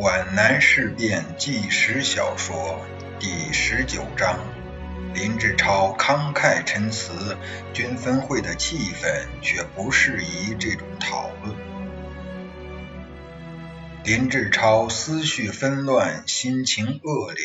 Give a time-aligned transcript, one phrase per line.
[0.00, 2.86] 皖南事变纪实小说
[3.18, 4.38] 第十九章：
[5.12, 7.36] 林志超慷慨陈词，
[7.74, 11.56] 军分会的气氛却不适宜这种讨论。
[14.04, 17.44] 林志超思绪纷乱，心情恶劣，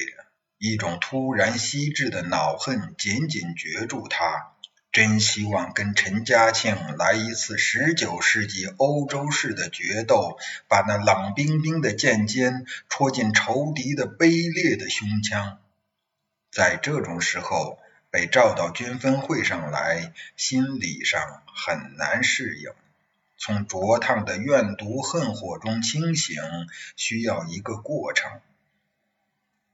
[0.59, 4.52] 一种突然袭至的恼恨紧紧攫住他。
[4.93, 10.37] 真希望跟陈嘉庆来一次十九世纪欧洲式的决斗，
[10.67, 15.57] 把那冷冰冰的剑尖戳进仇敌的卑劣的胸腔。
[16.51, 17.79] 在这种时候
[18.11, 22.69] 被召到军分会上来，心理上很难适应。
[23.39, 26.35] 从灼烫的怨毒恨火中清醒，
[26.95, 28.29] 需要一个过程。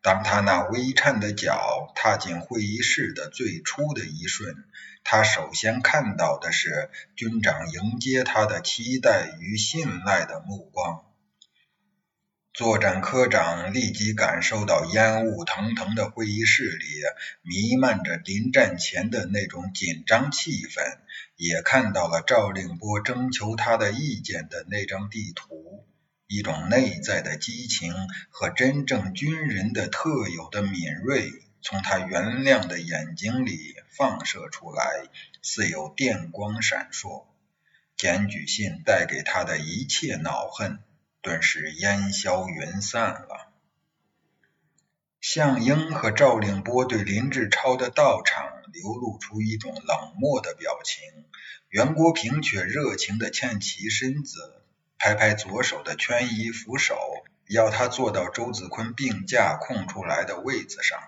[0.02, 4.56] 当他那微颤的脚踏进会议室的最初的一瞬，
[5.04, 11.04] 他首先看到的是军长迎接他的期待与信赖的目光。
[12.54, 16.86] 作战科长立即感受到烟雾腾腾的会议室里
[17.42, 20.98] 弥漫着临战前的那种紧张气氛，
[21.36, 25.86] 也看到了赵令波征求他的意见的那张地图。
[26.32, 27.92] 一种内在的激情
[28.30, 31.32] 和真正军人的特有的敏锐，
[31.64, 35.10] 从他圆亮的眼睛里放射出来，
[35.42, 37.26] 似有电光闪烁。
[37.98, 40.78] 检举信带给他的一切恼恨，
[41.24, 43.52] 顿时烟消云散了。
[45.20, 51.26] 向英和赵令波对林志超的到场流露出一种冷漠的表情，
[51.70, 54.59] 袁国平却热情地欠起身子。
[55.00, 56.98] 拍拍左手的圈衣扶手，
[57.48, 61.00] 要他坐到周子坤病假空出来的位子上。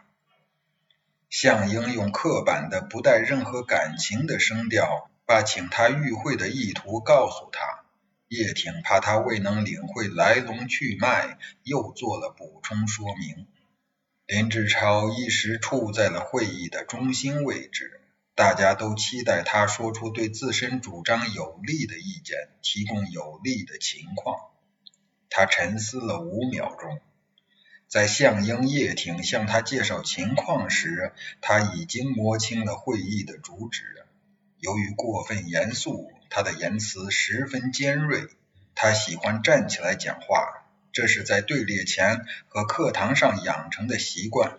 [1.29, 7.83] 向英用刻板的、不带任何感情的声调，把请他与会的意图告诉他。
[8.29, 13.45] 叶挺怕他未能领会来龙去脉，又做了补充说明。
[14.25, 18.00] 林志超一时处在了会议的中心位置。
[18.41, 24.35] 大家都期待他说出对自身主张有利的意见，提供有利的情况。
[25.29, 26.99] 他沉思了五秒钟，
[27.87, 34.07] 在向英、叶挺向他介绍情况时，他已经摸清了会议的主旨。
[34.57, 38.27] 由于过分严肃，他的言辞十分尖锐。
[38.73, 44.57] 他喜欢站起来讲话，这是在队列前和课堂上养成的习惯。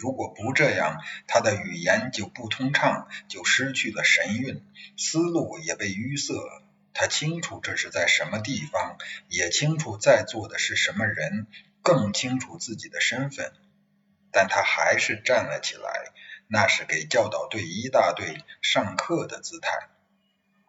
[0.00, 4.64] 如果不这样，他的语言就不通畅，就失去了神韵，
[4.96, 6.32] 思路也被淤塞。
[6.94, 8.96] 他清楚这是在什么地方，
[9.28, 11.46] 也清楚在座的是什么人，
[11.82, 13.52] 更清楚自己的身份。
[14.32, 15.90] 但他还是站了起来，
[16.48, 19.70] 那是给教导队一大队上课的姿态。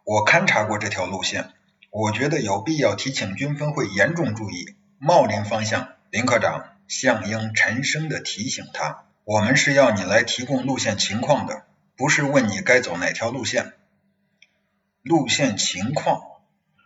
[0.03, 1.53] 我勘察过这条路线，
[1.89, 5.93] 我觉得有必要提醒军分会严重注意茂林方向。
[6.09, 9.05] 林科长，向英沉声的提醒他。
[9.31, 11.63] 我们是要你来提供路线情况的，
[11.95, 13.71] 不是问你该走哪条路线。
[15.03, 16.21] 路线情况，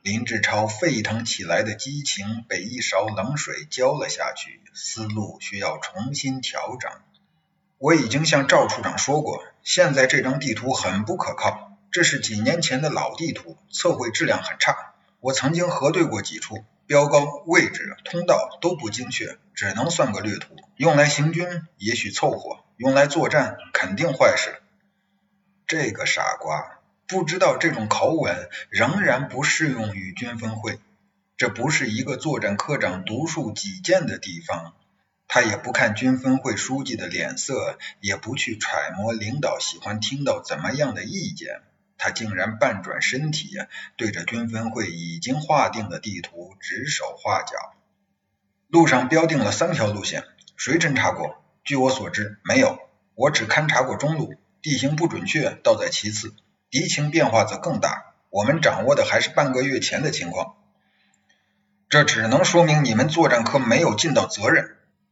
[0.04, 6.92] 林志超沸腾起来的激情被一勺冷水浇了下去，思路需要重新调整。
[7.80, 14.94] 我已经向赵处长说过，现在这张地图很不可靠，这是几年前的老地图，测绘质量很差。
[15.20, 16.64] 我曾经核对过几处。
[16.88, 20.56] 标高、位置、通道都不精确，只能算个略图。
[20.78, 21.48] 用来行军
[21.78, 24.62] 也许凑合，用来作战肯定坏事。
[25.68, 30.80] 这个傻瓜不知道这种口吻仍然不适用于军分会。
[31.38, 34.74] 这不是一个作战科长独树己见的地方。
[35.28, 41.62] 他也不看军分会书记的脸色，也不去揣摩领导喜欢听到怎么样的意见。
[41.98, 43.58] 他竟然半转身体，
[43.96, 47.56] 对着军分会已经划定的地图指手画脚。
[48.68, 50.24] 路上标定了三条路线，
[50.58, 51.44] 谁侦查过？
[51.64, 52.80] 据我所知，没有。
[53.16, 56.34] 我只勘察过中路，地形不准确倒在其次，
[56.70, 58.14] 敌情变化则更大。
[58.30, 60.56] 我们掌握的还是半个月前的情况。
[61.90, 64.72] 这只能说明你们作战科没有尽到责任。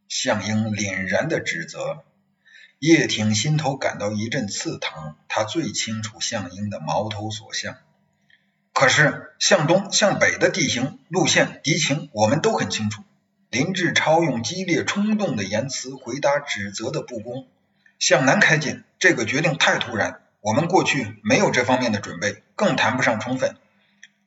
[0.10, 2.04] 向英凛然的指责。
[2.86, 7.78] 叶挺心头感到一阵刺疼，他最清楚项英的矛头所向。
[8.74, 13.02] 可是向东、向北的地形、路线、敌情，我们都很清楚。
[13.50, 17.48] 林志超用激烈冲动的言辞回答指责的不公。
[18.00, 23.56] 向南开进，这个决定太突然，我们过去没有这方面的准备，更谈不上充分。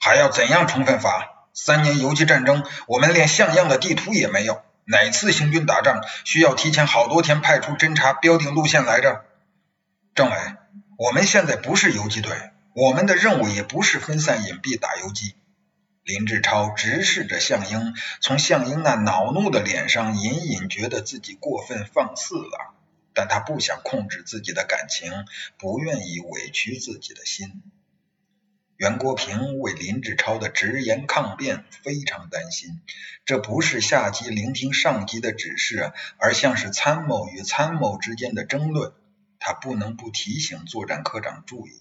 [0.01, 1.45] 还要怎样充分法？
[1.53, 4.63] 三年游击战争，我们连像样的地图也没有。
[4.89, 9.25] 哪次行军打仗需要提前好多天派出侦察标定路线来着？
[10.15, 10.37] 政委，
[10.97, 15.35] 我们现在不是游击队，我们的任务也不是分散隐蔽打游击。
[16.05, 22.75] 林志超直视着项英，从项英那恼怒的脸上隐隐觉得自己过分放肆了，
[23.13, 25.13] 但他不想控制自己的感情，
[25.59, 27.61] 不愿意委屈自己的心。
[28.77, 32.81] 袁国平为林志超的直言抗辩非常担心，
[33.25, 38.93] 这不是下级聆听上级的指示，而像是参谋与参谋之间的争论。
[39.39, 41.81] 他不能不提醒作战科长注意。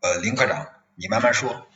[0.00, 1.66] 呃，林科长，你慢慢说。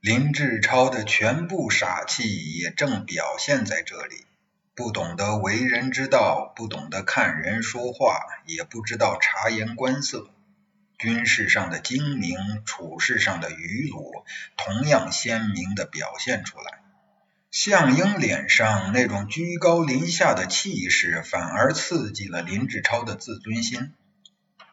[0.00, 4.26] 林志超的全部傻气也正表现在这里，
[4.74, 10.28] 不懂得为人之道，不懂得看人说话，也不知道察言观色，
[11.02, 14.24] 军事上的精明，处事上的愚鲁，
[14.56, 16.80] 同样鲜明的表现出来。
[17.50, 23.92] 项英脸上那种居高临下的气势，反而刺激了林志超的自尊心。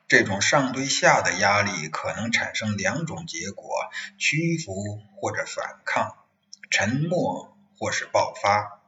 [0.08, 3.72] 这种上对下的压力可能产生两种结果：
[4.20, 6.16] 屈服或者反抗，
[6.70, 8.79] 沉默或是爆发。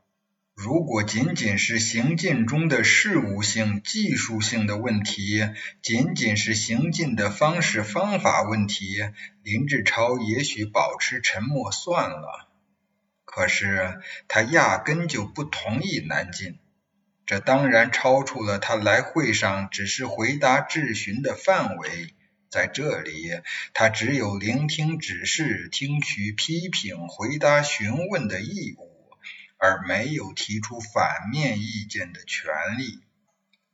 [0.64, 5.50] 如果仅仅是行进中的事务性、技术性的问题，
[5.82, 9.00] 仅仅是行进的方式方法问题，
[9.42, 12.48] 林志超也许保持沉默算了。
[13.26, 16.60] 可是他压根就不同意南进。
[17.26, 22.14] 这当然超出了他来会上只是回答质询的范围，
[22.52, 23.32] 在这里，
[23.74, 28.91] 他只有聆听指示、听取批评、回答询问的义务，
[29.62, 33.00] 而没有提出反面意见的权利。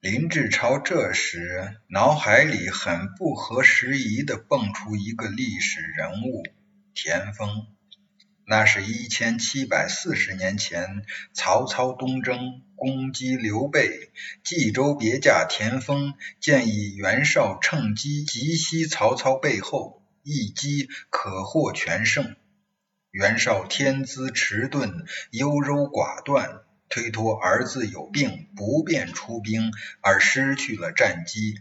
[0.01, 6.43] 林志超这时脑海里很不合时宜的蹦出一个历史人物——
[6.93, 7.67] 田丰。
[8.45, 12.61] 那是一千七百四十年前，曹操东征。
[12.79, 14.11] 攻击刘备，
[14.43, 22.35] 冀州别驾田丰建议袁绍趁机急袭曹操背后，一击可获全胜。
[23.11, 26.59] 袁绍天资迟钝，优柔寡断，
[26.89, 29.71] 推脱儿子有病不便出兵，
[30.01, 31.55] 而失去了战机。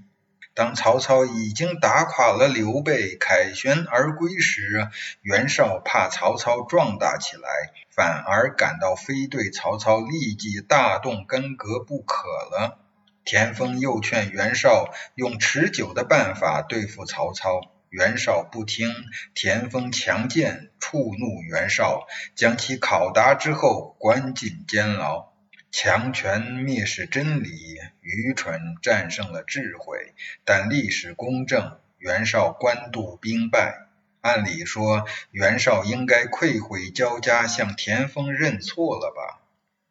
[0.55, 4.89] 当曹操已经打垮了刘备，凯旋而归时，
[5.23, 7.49] 袁绍怕曹操壮大起来，
[7.91, 12.79] 反而感到非对曹操立即大动干戈不可了。
[13.25, 18.93] 田丰又劝袁绍用持久的办法对付曹操，袁绍不听，
[19.35, 25.33] 田丰强谏，触怒袁绍，将其拷打之后关进监牢。
[25.71, 30.15] 强权蔑视真理，愚蠢战胜了智慧。
[30.45, 33.87] 但历史公正，袁绍官渡兵败。
[34.21, 39.43] 按理说，袁绍应该愧悔交加，向田丰认错了吧？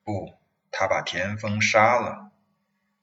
[0.04, 0.34] 不，
[0.72, 2.32] 他把田丰杀了。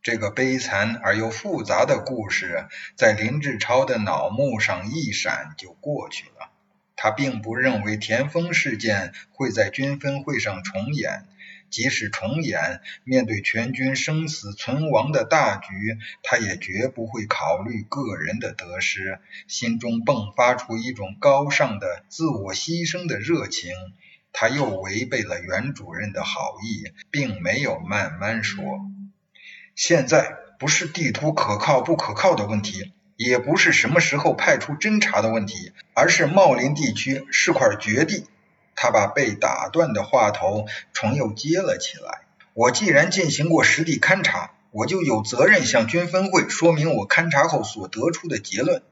[0.02, 2.66] 这个悲惨而又复杂的故事，
[2.96, 6.50] 在林志超的脑幕上一闪就过去了。
[6.96, 11.25] 他并不认为田丰事件会在军分会上重演。
[11.70, 23.72] 即使重演，面对全军生死存亡的大局，他也绝不会考虑个人的得失，心中迸发出一种高尚的自我牺牲的热情。
[24.34, 28.62] 他又违背了袁主任的好意，并没有慢慢说。
[29.75, 38.27] 现在不是地图可靠不可靠的问题，也不是什么时候派出侦察的问题，而是茂林地区是块绝地。
[38.75, 42.23] 他把被打断的话头重又接了起来。
[42.55, 48.83] 我既然进行过实地勘察，我就有责任向军分会说明我勘察后所得出的结论。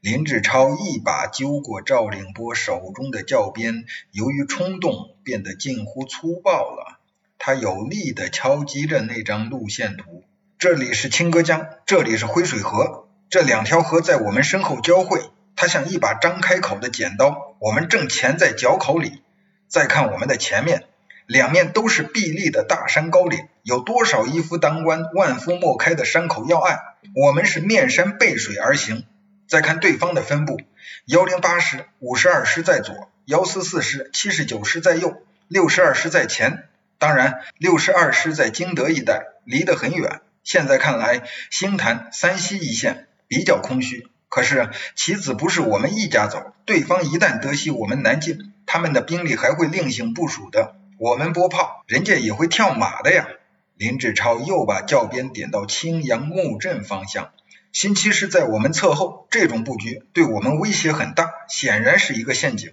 [0.00, 7.00] 林志超一把揪过赵令波手中的教鞭，由于冲动变得近乎粗暴了。
[7.46, 10.24] 他有力地敲击着那张路线图。
[10.58, 15.20] 这里是清歌江，这里是灰水河，这两条河在我们身后交汇。
[15.54, 19.20] 它像一把张开口的剪刀，我们正钳在脚口里。
[19.68, 20.84] 再看我们的前面，
[21.26, 26.80] 两面都是壁立的大山高岭，有多少一夫当关、万夫莫开的山口要隘？
[27.14, 29.04] 我们是面山背水而行。
[29.46, 30.62] 再看对方的分布，
[31.04, 36.70] 幺零八师、五十二师在左，幺四四师、七十九师在右，六十二师在前。
[37.04, 40.22] 当然，六十二师在荆德一带，离得很远。
[40.42, 44.08] 现在看来，星坛、三溪一线比较空虚。
[44.30, 48.54] 可是棋子不是我们一家走，对方一旦得悉我们南进。
[48.64, 53.28] 他们的兵力还会另行部署的，我们拨炮，人家也会跳马的呀。
[53.76, 57.32] 林志超又把教鞭点到青阳木镇方向，
[57.70, 62.72] 新七师在我们侧后，这种布局对我们威胁很大，显然是一个陷阱。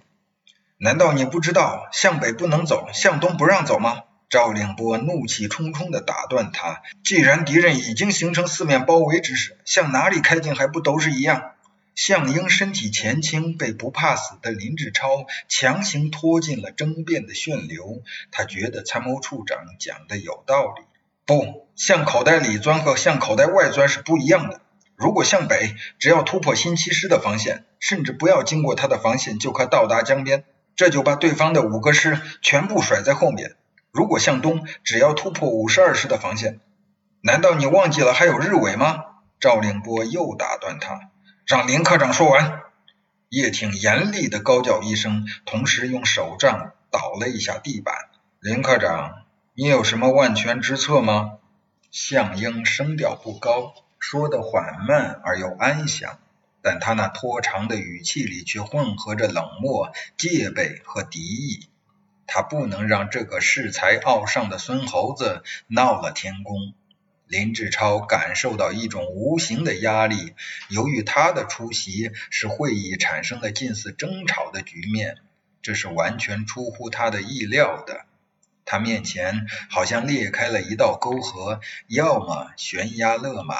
[0.78, 4.04] 难道你不知道向北不能走，向东不让走吗？
[4.32, 11.50] 赵令波怒气冲冲地打断他：既然敌人已经形成四面包围之势，向哪里开进还不都是一样？
[11.94, 18.02] 项英身体前倾，被不怕死的林志超强行拖进了争辩的漩流。
[18.30, 20.82] 他觉得参谋处长讲的有道理。
[21.26, 24.62] 不，向口袋里钻和向口袋外钻是不一样的。
[24.96, 33.56] 如果向北，只要突破新七师的防线，甚至不要经过他的防线，就可到达江边，这就把对方的五个师全部甩在后面。
[33.92, 36.60] 如果向东，只要突破五十二师的防线，
[37.20, 39.04] 难道你忘记了还有日伪吗？
[39.38, 41.10] 赵令波又打断他。
[41.46, 42.62] 让林科长说完。
[43.28, 47.94] 叶挺严厉的高叫一声，同时用手杖捣了一下地板。
[48.40, 51.38] 林科长，你有什么万全之策吗？
[51.90, 56.18] 项英声调不高，说的缓慢而又安详，
[56.62, 61.68] 但他那拖长的语气里却混合着冷漠、戒备和敌意。
[62.34, 66.72] 他不能让这个恃才傲上的孙猴子闹了天宫。
[67.26, 70.32] 林志超感受到一种无形的压力，
[70.70, 75.18] 由于他的出席，使会议产生了近似争吵的局面，
[75.60, 78.06] 这是完全出乎他的意料的。
[78.64, 83.56] 他面前好像裂开了一道沟壑，要么悬崖勒马，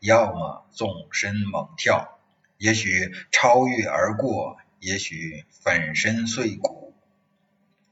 [0.00, 2.18] 要么纵身猛跳，
[2.56, 6.83] 也许超越而过，也许粉身碎骨。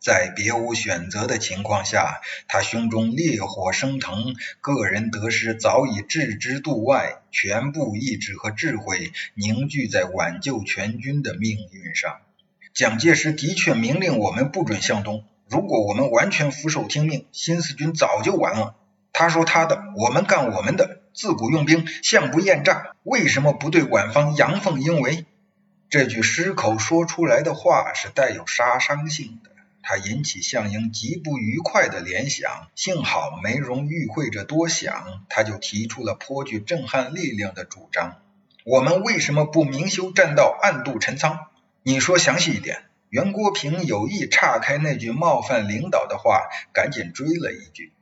[0.02, 12.16] 在别无选择的情况下，他胸中烈火升腾，个人得失早已置之度外，全部意志和智慧凝聚在挽救全军的命运上。
[12.74, 18.74] 蒋介石的确明令我们不准向东，如果我们完全俯首听命，新四军早就完了。
[19.12, 25.26] 他说他的，我们干我们的，自古用兵，向不厌诈，为什么不对晚方阳奉阴违？
[25.88, 29.51] 这句失口说出来的话是带有杀伤性的。
[29.82, 38.22] 他引起项英极不愉快的联想，幸好没容与会者多想，他就提出了颇具震撼力量的主张：
[38.64, 41.46] 我们为什么不明修栈道，暗度陈仓？
[41.82, 42.84] 你说详细一点。
[43.08, 47.92] 袁国平有意岔开那句冒犯领导的话，赶紧追了一句。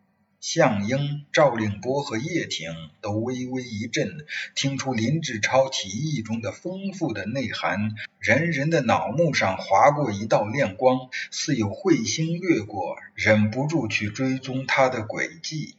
[0.41, 15.75] 项英、赵令波和叶挺都微微一震，听出林志超提议中的丰富的内涵，人人的脑目上划过一道亮光，似有彗星掠过，忍不住去追踪他的轨迹。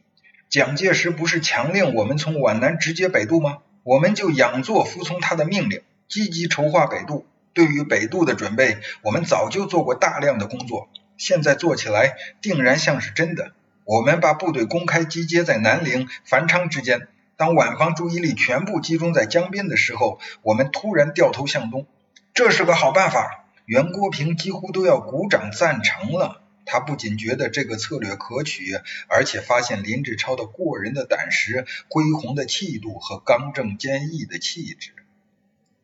[0.48, 3.58] 蒋介石不是强令我们从皖南直接北渡吗？
[3.82, 7.26] 我们就仰作服从他的命令，积极筹划北渡。
[7.52, 13.52] 对于北渡的准备，我们早就做过大量的工作，现在做起来定然像是真的。
[13.84, 17.08] 我们把部队公开集结在南陵、繁昌之间。
[17.36, 21.86] 当皖方注意力全部集中在江边的时候，我们突然掉头向东，
[22.34, 23.44] 这是个好办法。
[23.64, 26.42] 袁国平几乎都要鼓掌赞成了。
[26.64, 34.92] 他不仅觉得这个策略可取，而且发现林志超的过人的胆识、恢宏的气度和刚正坚毅的气质。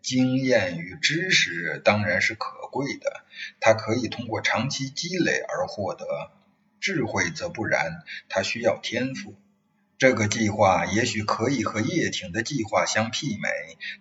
[0.01, 3.23] 经验与知识当然是可贵的，
[3.59, 6.31] 他可以通过长期积累而获得。
[6.81, 9.35] 智慧则不然，他需要天赋。
[9.99, 13.49] 这个计划也许可以和叶挺的计划相媲美，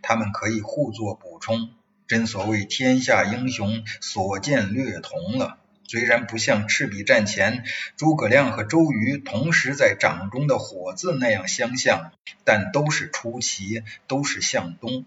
[0.01, 1.71] 他们可以互作补充。
[2.07, 5.57] 真所谓天下英雄所见略同了。
[5.89, 7.63] 虽然不像赤壁战前
[7.95, 12.11] 诸葛亮和周瑜同时在掌中的火字那样相像，
[12.43, 15.05] 但都是出奇，都是向东。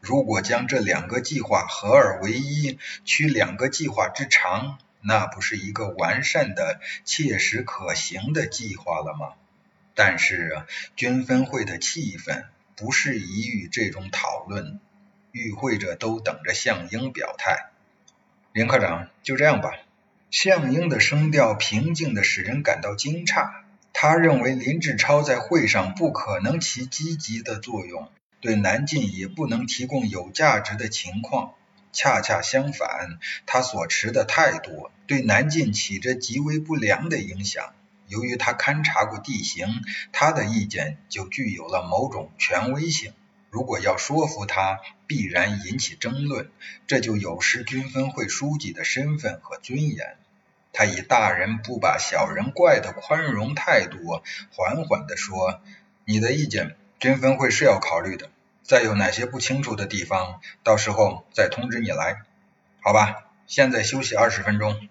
[0.00, 4.78] 如果将这两个计划合二为一，取两个计划之长。
[5.06, 9.34] 那不是一个完善的、切实可行的计划了吗？
[9.94, 10.64] 但是
[10.96, 12.44] 军分会的气氛
[12.74, 14.80] 不适宜于这种讨论，
[15.30, 17.70] 与会者都等着项英表态。
[18.52, 19.70] 林科长，就这样吧。
[20.30, 23.48] 项英的声调平静的使人感到惊诧。
[23.92, 28.10] 他认为林志超在会上不可能起积极的作用，
[28.40, 31.54] 对南进也不能提供有价值的情况。
[31.96, 37.72] 恰恰相反，他所持的态度对南进起着极为不良的影响。
[38.06, 39.66] 由于他勘察过地形，
[40.12, 43.14] 他的意见就具有了某种权威性。
[43.48, 46.50] 如果要说服他，必然引起争论，
[46.86, 50.18] 这就有失军分会书记的身份和尊严。
[50.74, 54.20] 他以大人不把小人怪的宽容态度，
[54.52, 55.62] 缓缓地说
[56.04, 58.28] ：“你的意见，军分会是要考虑的。”
[58.66, 62.22] 再有哪些不清楚的地方，到时候再通知你来，
[62.82, 63.24] 好吧？
[63.46, 64.88] 现在休息二十分钟。